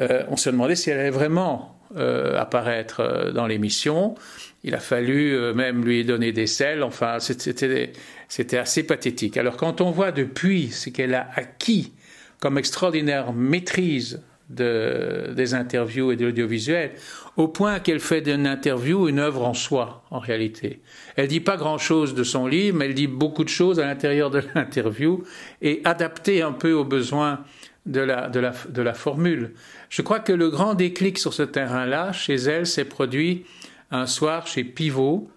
euh, 0.00 0.24
on 0.28 0.36
se 0.36 0.50
demandait 0.50 0.74
si 0.74 0.90
elle 0.90 0.98
allait 0.98 1.10
vraiment 1.10 1.78
euh, 1.96 2.36
apparaître 2.36 3.00
euh, 3.00 3.30
dans 3.30 3.46
l'émission. 3.46 4.16
Il 4.64 4.74
a 4.74 4.80
fallu 4.80 5.38
même 5.54 5.84
lui 5.84 6.04
donner 6.04 6.32
des 6.32 6.48
selles, 6.48 6.82
enfin 6.82 7.18
c'était 7.20 8.58
assez 8.58 8.82
pathétique. 8.82 9.36
Alors 9.36 9.56
quand 9.56 9.80
on 9.80 9.92
voit 9.92 10.10
depuis 10.10 10.70
ce 10.70 10.90
qu'elle 10.90 11.14
a 11.14 11.28
acquis 11.36 11.92
comme 12.40 12.58
extraordinaire 12.58 13.32
maîtrise 13.32 14.20
de, 14.48 15.32
des 15.34 15.54
interviews 15.54 16.12
et 16.12 16.16
de 16.16 16.24
l'audiovisuel, 16.26 16.92
au 17.36 17.48
point 17.48 17.80
qu'elle 17.80 18.00
fait 18.00 18.20
d'une 18.20 18.46
interview 18.46 19.08
une 19.08 19.18
œuvre 19.18 19.44
en 19.44 19.54
soi, 19.54 20.02
en 20.10 20.18
réalité. 20.18 20.80
Elle 21.16 21.28
dit 21.28 21.40
pas 21.40 21.56
grand-chose 21.56 22.14
de 22.14 22.24
son 22.24 22.46
livre, 22.46 22.78
mais 22.78 22.86
elle 22.86 22.94
dit 22.94 23.06
beaucoup 23.06 23.44
de 23.44 23.48
choses 23.48 23.78
à 23.78 23.86
l'intérieur 23.86 24.30
de 24.30 24.42
l'interview 24.54 25.22
et 25.60 25.80
adaptée 25.84 26.42
un 26.42 26.52
peu 26.52 26.72
aux 26.72 26.84
besoins 26.84 27.44
de 27.86 28.00
la, 28.00 28.28
de, 28.28 28.40
la, 28.40 28.52
de 28.68 28.82
la 28.82 28.94
formule. 28.94 29.52
Je 29.88 30.02
crois 30.02 30.20
que 30.20 30.32
le 30.32 30.50
grand 30.50 30.74
déclic 30.74 31.18
sur 31.18 31.32
ce 31.32 31.42
terrain-là, 31.42 32.12
chez 32.12 32.34
elle, 32.34 32.66
s'est 32.66 32.84
produit 32.84 33.44
un 33.90 34.06
soir 34.06 34.46
chez 34.46 34.64
Pivot, 34.64 35.30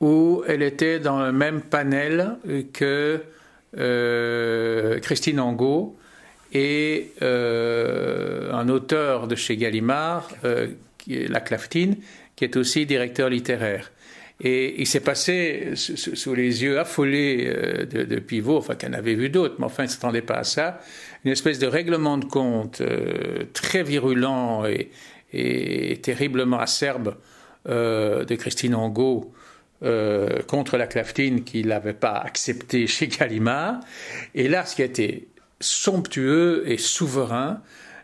où 0.00 0.42
elle 0.46 0.62
était 0.62 1.00
dans 1.00 1.24
le 1.24 1.32
même 1.32 1.60
panel 1.60 2.36
que 2.72 3.20
euh, 3.76 4.98
Christine 5.00 5.40
Angot, 5.40 5.97
et 6.52 7.12
euh, 7.22 8.52
un 8.52 8.68
auteur 8.68 9.28
de 9.28 9.34
chez 9.34 9.56
Gallimard, 9.56 10.30
euh, 10.44 10.68
qui 10.96 11.16
est 11.16 11.28
La 11.28 11.40
Claftine, 11.40 11.96
qui 12.36 12.44
est 12.44 12.56
aussi 12.56 12.86
directeur 12.86 13.28
littéraire. 13.28 13.92
Et 14.40 14.80
il 14.80 14.86
s'est 14.86 15.00
passé 15.00 15.72
sous 15.74 16.34
les 16.34 16.62
yeux 16.62 16.78
affolés 16.78 17.46
euh, 17.48 17.84
de, 17.86 18.18
Pivot, 18.20 18.58
enfin 18.58 18.76
qu'elle 18.76 18.94
avait 18.94 19.14
vu 19.14 19.30
d'autres, 19.30 19.56
mais 19.58 19.66
enfin 19.66 19.82
il 19.82 19.86
ne 19.86 19.92
s'attendait 19.92 20.22
pas 20.22 20.36
à 20.36 20.44
ça, 20.44 20.80
une 21.24 21.32
espèce 21.32 21.58
de 21.58 21.66
règlement 21.66 22.18
de 22.18 22.24
compte 22.24 22.80
très 23.52 23.82
virulent 23.82 24.64
et, 24.66 25.98
terriblement 26.00 26.60
acerbe 26.60 27.16
de 27.66 28.34
Christine 28.36 28.76
Angot 28.76 29.34
contre 30.46 30.78
la 30.78 30.86
Claftine 30.86 31.42
qu'il 31.42 31.66
n'avait 31.66 31.92
pas 31.92 32.16
accepté 32.16 32.86
chez 32.86 33.08
Gallimard. 33.08 33.80
Et 34.34 34.48
là, 34.48 34.64
ce 34.64 34.76
qui 34.76 34.82
a 34.82 34.86
été 34.86 35.26
somptueux 35.60 36.64
et 36.66 36.78
souverain, 36.78 37.62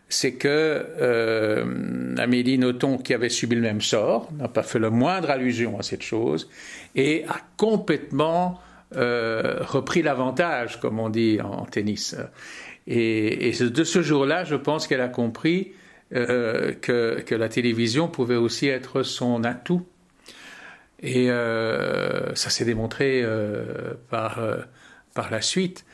c'est 0.08 0.34
que 0.34 0.48
euh, 0.48 2.14
Amélie 2.18 2.58
Nothomb, 2.58 2.98
qui 2.98 3.14
avait 3.14 3.28
subi 3.28 3.56
le 3.56 3.62
même 3.62 3.80
sort, 3.80 4.30
n'a 4.32 4.48
pas 4.48 4.62
fait 4.62 4.78
la 4.78 4.90
moindre 4.90 5.30
allusion 5.30 5.78
à 5.78 5.82
cette 5.82 6.02
chose 6.02 6.48
et 6.94 7.24
a 7.28 7.36
complètement 7.56 8.60
euh, 8.96 9.58
repris 9.60 10.02
l'avantage, 10.02 10.78
comme 10.80 11.00
on 11.00 11.08
dit 11.08 11.40
en, 11.42 11.64
tennis. 11.64 12.16
Et, 12.86 13.52
de 13.60 13.84
ce 13.84 14.02
jour-là, 14.02 14.44
je 14.44 14.56
pense 14.56 14.86
qu'elle 14.86 15.00
a 15.00 15.08
compris 15.08 15.72
euh, 16.14 16.72
que, 16.72 17.34
la 17.34 17.48
télévision 17.48 18.08
pouvait 18.08 18.36
aussi 18.36 18.68
être 18.68 19.02
son 19.02 19.42
atout. 19.42 19.86
Et 21.02 21.26
ça 21.26 22.50
s'est 22.50 22.64
démontré 22.64 23.22
par, 24.08 24.40
par 25.12 25.30
la 25.30 25.42
suite. 25.42 25.84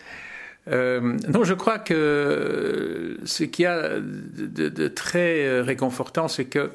Euh, 0.68 1.16
non, 1.28 1.44
je 1.44 1.54
crois 1.54 1.78
que 1.78 3.18
ce 3.24 3.44
qu'il 3.44 3.64
y 3.64 3.66
a 3.66 3.98
de, 4.00 4.88
très 4.88 5.46
euh, 5.46 5.62
réconfortant, 5.62 6.28
c'est 6.28 6.44
que 6.44 6.72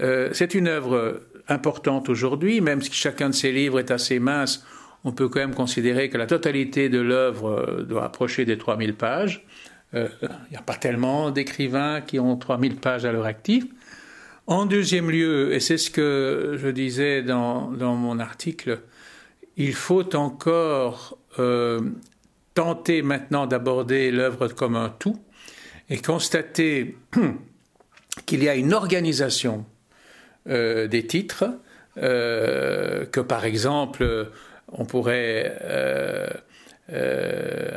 euh, 0.00 0.30
c'est 0.32 0.54
une 0.54 0.68
œuvre 0.68 1.20
importante 1.48 2.08
aujourd'hui, 2.08 2.60
même 2.60 2.80
si 2.80 2.92
chacun 2.92 3.28
de 3.28 3.34
ses 3.34 3.52
livres 3.52 3.78
est 3.78 3.90
assez 3.90 4.18
mince, 4.18 4.64
on 5.04 5.12
peut 5.12 5.28
quand 5.28 5.40
même 5.40 5.54
considérer 5.54 6.08
que 6.08 6.16
la 6.16 6.26
totalité 6.26 6.88
de 6.88 7.00
l'œuvre 7.00 7.82
doit 7.86 8.04
approcher 8.04 8.44
des 8.44 8.56
3000 8.56 8.94
pages. 8.94 9.44
Il 9.94 10.08
n'y 10.50 10.56
a 10.56 10.62
pas 10.64 10.76
tellement 10.76 11.30
d'écrivains 11.30 12.00
qui 12.00 12.18
ont 12.18 12.36
3000 12.36 12.76
pages 12.76 13.04
à 13.04 13.12
leur 13.12 13.26
actif. 13.26 13.64
En 14.46 14.64
deuxième 14.64 15.10
lieu, 15.10 15.52
et 15.52 15.60
c'est 15.60 15.76
ce 15.76 15.90
que 15.90 16.56
je 16.56 16.68
disais 16.68 17.22
dans, 17.22 17.70
mon 17.70 18.18
article, 18.20 18.80
il 19.56 19.74
faut 19.74 20.14
encore 20.14 21.18
tenter 22.54 23.02
maintenant 23.02 23.46
d'aborder 23.46 24.10
l'œuvre 24.10 24.48
comme 24.48 24.76
un 24.76 24.90
tout 24.90 25.18
et 25.88 25.98
constater 25.98 26.96
qu'il 28.26 28.42
y 28.42 28.48
a 28.48 28.54
une 28.54 28.74
organisation 28.74 29.64
euh, 30.48 30.88
des 30.88 31.06
titres, 31.06 31.44
euh, 31.98 33.04
que 33.06 33.20
par 33.20 33.44
exemple 33.44 34.30
on 34.68 34.84
pourrait 34.84 35.56
euh, 35.62 36.26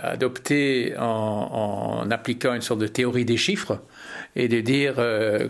adopter 0.02 0.96
en, 0.98 2.10
appliquant 2.10 2.54
une 2.54 2.62
sorte 2.62 2.80
de 2.80 2.88
théorie 2.88 3.26
des 3.26 3.38
chiffres 3.38 3.82
et 4.36 4.48
de 4.48 4.62
dire, 4.62 4.96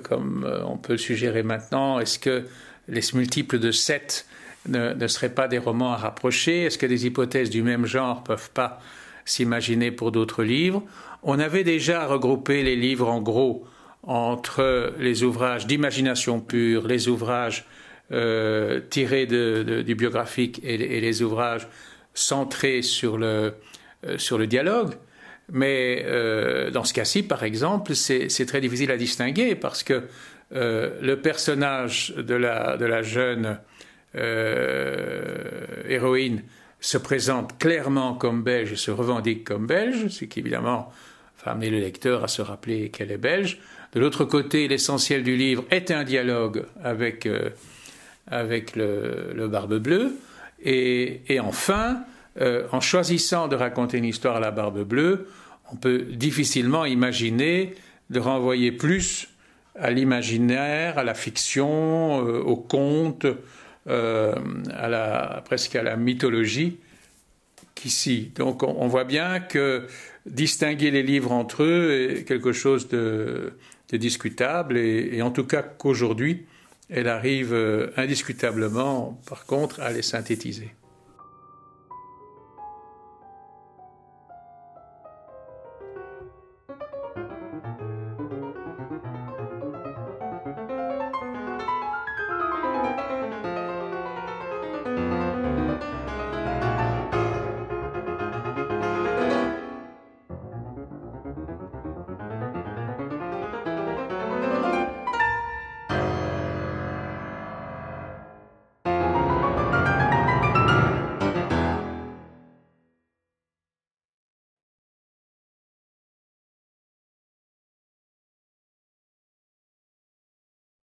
comme 0.04 0.48
on 0.66 0.78
peut 0.78 0.98
suggérer 0.98 1.42
maintenant, 1.42 2.00
est-ce 2.00 2.20
que 2.20 2.46
les 2.88 3.02
multiples 3.14 3.60
de 3.60 3.72
7 3.72 4.26
ne, 4.68 4.94
ne 4.94 5.08
seraient 5.08 5.34
pas 5.34 5.48
des 5.48 5.58
romans 5.58 5.94
à 5.94 5.98
rapprocher? 5.98 6.64
Est-ce 6.64 6.78
que 6.78 6.86
des 6.86 7.08
hypothèses 7.08 7.50
du 7.50 7.64
même 7.64 7.86
genre 7.86 8.24
peuvent 8.24 8.52
pas 8.52 8.80
s'imaginer 9.26 9.92
pour 9.92 10.12
d'autres 10.12 10.44
livres. 10.44 10.84
On 11.24 11.40
avait 11.40 11.64
déjà 11.64 12.06
regroupé 12.06 12.64
les 12.64 12.76
livres 12.76 13.10
en 13.10 13.22
gros 13.22 13.66
entre 14.04 14.94
les 15.00 15.24
ouvrages 15.24 15.66
d'imagination 15.66 16.40
pure, 16.40 16.88
les 16.88 17.08
ouvrages 17.08 17.66
euh, 18.12 18.82
tirés 18.92 19.26
du 19.26 19.96
biographique 19.96 20.62
et, 20.64 20.78
les 20.78 21.22
ouvrages 21.24 21.68
centrés 22.14 22.84
sur 22.84 23.18
le, 23.18 23.56
euh, 24.06 24.20
sur 24.20 24.38
le 24.38 24.46
dialogue. 24.46 24.94
Mais 25.52 26.04
euh, 26.06 26.70
dans 26.70 26.84
ce 26.84 26.94
cas-ci, 26.94 27.24
par 27.24 27.44
exemple, 27.44 27.96
c'est 27.96 28.46
très 28.46 28.62
difficile 28.62 28.92
à 28.92 28.98
distinguer 28.98 29.56
parce 29.56 29.84
que 29.84 30.04
le 30.52 31.16
personnage 31.16 32.14
de 32.16 32.36
la, 32.36 32.78
de 32.78 32.86
la 32.86 33.02
jeune 33.02 33.58
héroïne 35.90 36.44
se 36.86 37.00
présente 37.00 37.58
clairement 37.58 38.14
comme 38.14 38.44
belge 38.44 38.74
et 38.74 38.76
se 38.76 38.92
revendique 38.92 39.44
comme 39.44 39.66
belge, 39.66 40.08
ce 40.10 40.26
qui 40.26 40.42
évidemment 40.42 40.94
va 41.44 41.54
amener 41.54 41.72
le 41.72 41.80
lecteur 41.80 42.24
à 42.24 42.28
se 42.28 42.44
rappeler 42.44 42.90
qu'elle 42.90 43.12
est 43.12 43.18
belge. 43.18 43.58
De 43.94 44.00
l'autre 44.00 44.24
côté, 44.24 44.68
l'essentiel 44.68 45.24
du 45.24 45.36
livre 45.36 45.64
est 45.72 45.90
un 45.90 46.04
dialogue 46.04 46.66
avec, 46.84 47.26
euh, 47.26 47.50
avec 48.28 48.76
le, 48.76 49.48
Barbe 49.48 49.80
Bleue. 49.80 50.12
Et, 50.64 51.22
enfin, 51.42 52.04
euh, 52.40 52.68
en 52.72 52.82
choisissant 52.82 53.48
de 53.48 53.56
raconter 53.56 53.98
une 53.98 54.06
histoire 54.06 54.36
à 54.36 54.40
la 54.40 54.52
Barbe 54.52 54.84
Bleue, 54.84 55.28
on 55.72 55.78
peut 55.78 56.04
difficilement 56.04 56.86
imaginer 56.86 57.74
de 58.12 58.20
renvoyer 58.20 58.72
plus 58.72 59.28
à 59.74 59.90
l'imaginaire, 59.90 61.00
à 61.00 61.04
la 61.04 61.16
fiction, 61.16 62.28
euh, 62.28 62.42
au 62.42 62.56
conte, 62.56 63.26
euh, 63.88 64.36
à 64.74 64.90
la, 64.90 65.44
presque 65.46 65.76
à 65.76 65.84
la 65.84 65.96
mythologie 65.96 66.78
qu'ici. 67.76 68.32
Donc 68.36 68.64
on, 68.64 68.88
voit 68.88 69.04
bien 69.04 69.40
que 69.40 69.86
distinguer 70.26 70.90
les 70.92 71.04
livres 71.04 71.32
entre 71.32 71.64
eux 71.64 72.10
est 72.10 72.24
quelque 72.24 72.52
chose 72.52 72.88
de, 72.88 73.54
discutable 73.92 74.78
et, 74.78 75.22
en 75.22 75.32
tout 75.32 75.46
cas 75.46 75.62
qu'aujourd'hui, 75.62 76.46
elle 76.90 77.08
arrive 77.08 77.54
euh, 77.54 77.92
indiscutablement, 77.98 79.20
par 79.28 79.46
contre, 79.46 79.80
à 79.80 79.92
les 79.92 80.02
synthétiser. 80.02 80.72